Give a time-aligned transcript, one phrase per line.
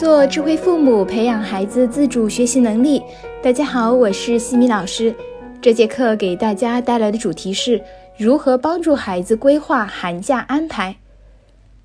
[0.00, 3.02] 做智慧父母，培养孩子自主学习能力。
[3.42, 5.14] 大家好，我是西米老师。
[5.60, 7.78] 这节课给大家带来的主题是
[8.16, 10.96] 如何帮助孩子规划寒假安排。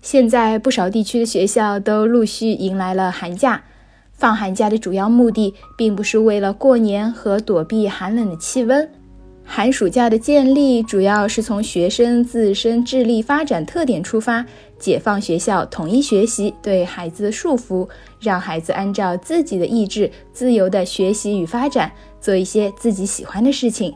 [0.00, 3.64] 现在不少地区的学校都陆续迎来了寒假。
[4.12, 8.88] 放寒假的主要目的，并不是为了过年和躲避寒冷的气温。
[9.46, 14.44] 寒暑假的建立，主要是从学生自身智力发展特点出发，
[14.78, 23.94] 解放学校统一学习对孩子的束缚，让孩子按照自己的意志自由的学习与发展，做一些自己喜欢的事情。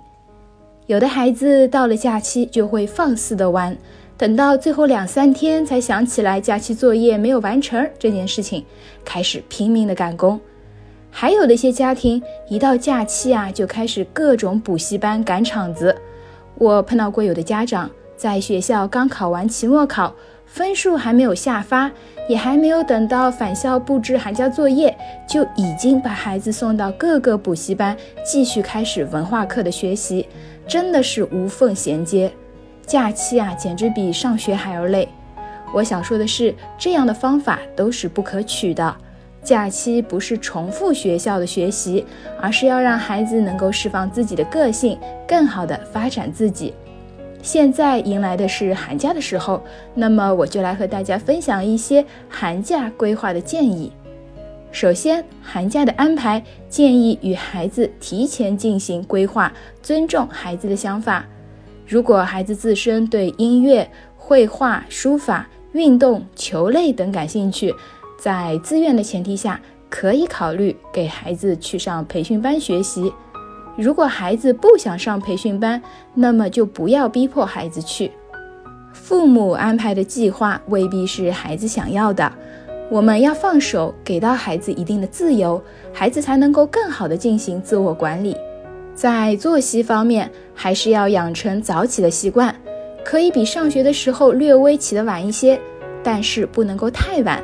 [0.86, 3.76] 有的孩子到了假期就会放肆的玩，
[4.16, 8.64] 等到最后两三天才想起来假期作业没有完成这件事情，
[9.04, 10.38] 开始拼命的赶工。
[11.10, 15.96] 还有的一些家庭，一到假期啊，就开始各种补习班赶场子。
[16.54, 20.14] 我碰到过有的家长，在学校刚考完期末考，
[20.46, 21.90] 分数还没有下发，
[22.28, 24.96] 也还没有等到返校布置寒假作业，
[25.28, 30.28] 就已经把孩子送到各个补习班，继续开始文化课的学习，
[30.66, 32.30] 真的是无缝衔接。
[32.86, 35.08] 假期啊，简直比上学还要累。
[35.74, 38.96] 我想说的是，这样的方法都是不可取的。
[39.48, 42.04] 假期不是重复学校的学习，
[42.38, 46.74] 而是要让孩子能够释放自己的个性，更好的发展自己。
[47.40, 49.62] 现在迎来的是寒假的时候，
[49.94, 53.90] 那么我就来和大家分享一些寒假规划的建议。
[54.70, 61.24] 首先，寒假的安排建议与孩子提前进行规划，尊重孩子的想法。
[61.86, 67.74] 如果孩子自身对音乐、绘画、书法、运动、球类等感兴趣，
[68.18, 73.12] 在自愿的前提下，可以考虑给孩子去上培训班学习。
[73.76, 75.80] 如果孩子不想上培训班，
[76.14, 78.10] 那么就不要逼迫孩子去。
[78.92, 82.32] 父母安排的计划未必是孩子想要的，
[82.90, 88.36] 我们要放手，给到孩子一定的自由，孩子才能够更好的进行自我管理。
[88.96, 92.52] 在作息方面，还是要养成早起的习惯，
[93.04, 95.60] 可以比上学的时候略微起得晚一些，
[96.02, 97.40] 但是不能够太晚。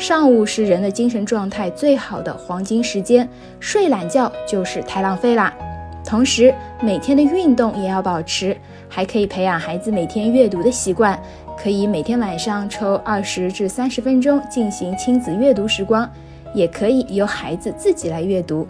[0.00, 3.28] 上午是人的精神状态最好的黄金时间，
[3.60, 5.54] 睡懒觉就是太浪费啦。
[6.02, 8.56] 同时，每天的运动也要保持，
[8.88, 11.20] 还可以培养孩子每天阅读的习惯，
[11.54, 16.10] 可以每天晚上抽二十至三十分钟进行亲子阅读时光，
[16.54, 18.66] 也可以由孩子自己来阅读。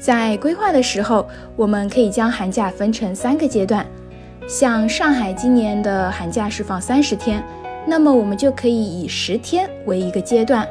[0.00, 3.84] 在规划的时候，我们可以将寒假分成三个阶段，
[4.48, 7.44] 像上海今年的寒假是放三十天。
[7.86, 10.66] 那么我们就可以以十天为一个阶段，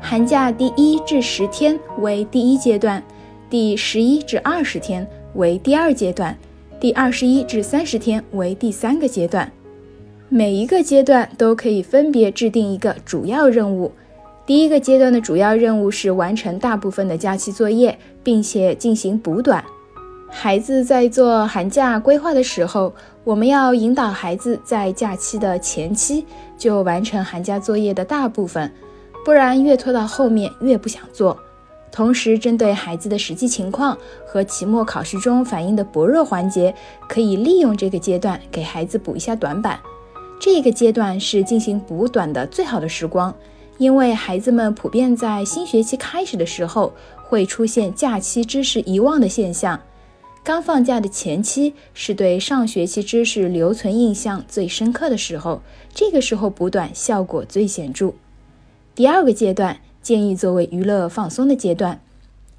[0.00, 3.02] 寒假第一至十天为第一阶段，
[3.48, 6.36] 第十一至二十天为第二阶段，
[6.80, 9.50] 第二十一至三十天为第三个阶段。
[10.28, 13.92] 每一个阶段都可以分别制定一个主要任务。
[14.44, 19.64] 第一个阶段的主要任务是完成大部分的假期作业，并且进行补短。
[20.38, 26.26] 孩子在做寒假规划的时候，我们要引导孩子在假期的前期
[26.58, 28.70] 就完成寒假作业的大部分，
[29.24, 31.36] 不然越拖到后面越不想做。
[31.90, 33.96] 同时，针对孩子的实际情况
[34.26, 36.72] 和期末考试中反映的薄弱环节，
[37.08, 39.80] 可以利用这个阶段给孩子补一下短板。
[40.38, 43.34] 这个阶段是进行补短的最好的时光，
[43.78, 46.92] 因为孩子们普遍在新学期开始的时候
[47.24, 49.80] 会出现假期知识遗忘的现象。
[50.46, 55.60] 刚放假的前期是对上学期知识留存印象最深刻的时候，
[55.92, 58.12] 这个时候补短效果最显著。
[58.94, 62.00] 第二个阶段建议作为娱乐放松的阶段，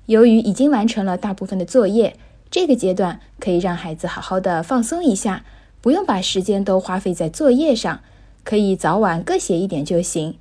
[0.07, 2.17] 由于已经完成了大部分的作业，
[2.51, 5.45] 这个阶段可以让孩子好好的放松一下，
[5.79, 8.01] 不用把时间都花费在作业上，
[8.43, 10.35] 可以早晚各写一点就行。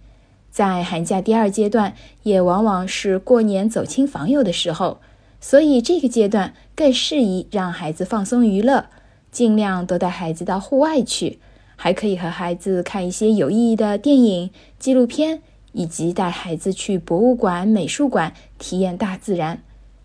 [0.51, 4.99] 在寒假第二阶段，也往往是过年走亲访友的时候。
[5.41, 8.87] 所以这个阶段更适宜让孩子放松娱乐，
[9.31, 11.39] 尽量多带孩子到户外去，
[11.77, 19.63] 还可以和孩子看一些有意义的电影、纪录片，以及带孩子去博物馆、美术馆体验大自然。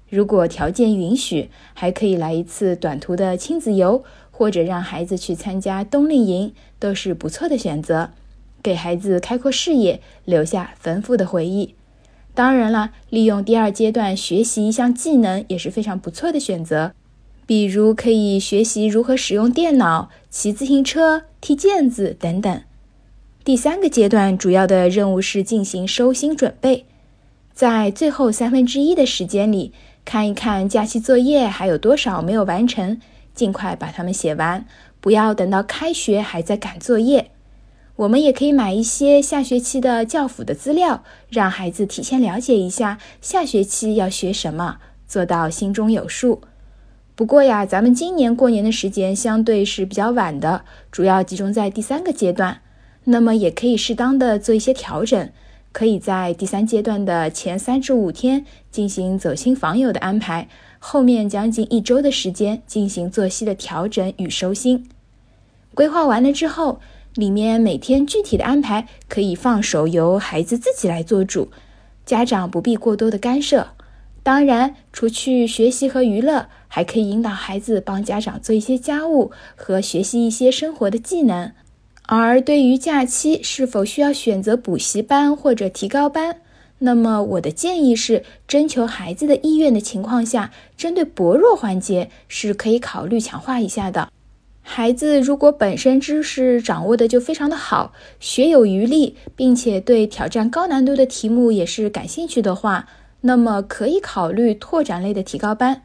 [0.10, 8.12] 如果条件允许，还可以来一次短途的亲子游，或者让孩子去参加冬令营，都是不错的选择，
[8.62, 11.76] 给孩子开阔视野，留下丰富的回忆。
[12.34, 16.94] 当然了，利用第二阶段学习一项技能也是非常不错的选择，
[17.46, 22.62] 比如可以学习如何使用电脑、骑自行车、踢毽子等等。
[23.44, 26.86] 第三个阶段主要的任务是进行收心准备，
[27.54, 29.74] 在最后三分之一的时间里，
[30.06, 33.02] 看一看假期作业还有多少没有完成，
[33.34, 34.66] 尽快把它们写完，
[35.02, 37.32] 不要等到开学还在赶作业。
[37.98, 44.78] 我们也可以买一些下学期的教辅的资料，让孩子提前了解一下下学期要学什么，
[45.08, 46.42] 做到心中有数。
[47.16, 52.62] 不过呀，咱们今年过年的时间相对是比较晚的，主要集中在第三个阶段。
[53.04, 55.30] 那么也可以适当的做一些调整，
[55.72, 60.48] 可以在第三阶段的前三至五天进行走亲访友的安排，
[60.80, 64.90] 后面将近一周的时间进行作息的调整与收心。
[65.74, 66.80] 规划完了之后，
[67.16, 71.50] 里面每天具体的安排可以放手由孩子自己来做主，
[72.06, 73.68] 家长不必过多的干涉。
[74.24, 81.52] 当然，除去学习和娱乐，还可以引导孩子帮家长做一些家务和学习一些生活的技能。
[82.06, 86.38] 而对于假期是否需要选择补习班或者提高班，
[86.80, 94.10] 那么我的建议是，征求孩子的意愿的情况下，针对薄弱环节是可以考虑强化一下的。
[94.74, 97.92] 孩子如果本身知识掌握的就非常的好，
[98.22, 102.88] 学有余力，并且对挑战高难度的题目也是感兴趣的话，
[103.20, 105.82] 那么可以考虑拓展类的提高班。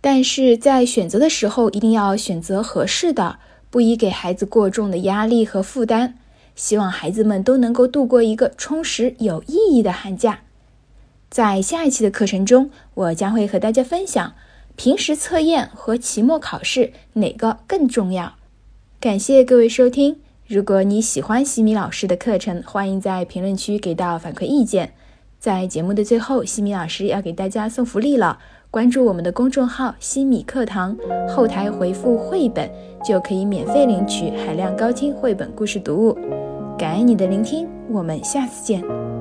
[0.00, 3.38] 但是在选择的时候，一定要选择合适的。
[3.68, 6.14] 不宜给孩子过重的压力和负担，
[6.56, 10.40] 希望孩子们都能够度过一个充实有意义的寒假。
[11.28, 14.32] 在下一期的课程中，我将会和大家分享
[14.76, 18.34] 平时测验和期末考试哪个更重要。
[19.00, 20.16] 感谢各位收听，
[20.46, 24.94] 如果你喜欢西米老师的课程，欢迎在评论区给到反馈意见。
[25.38, 28.38] 在节目的最后，西米老师要给大家送福利了。
[28.70, 30.96] 关注我们的公众号“西米课堂”，
[31.28, 32.70] 后台回复“绘本”
[33.04, 36.16] 就可以免费领取海量高清绘本故事读物。
[36.78, 39.11] 感恩你的聆听，我们下次见。